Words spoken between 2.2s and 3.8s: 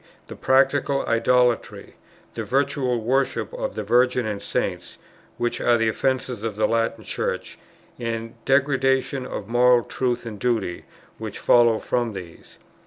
the virtual worship of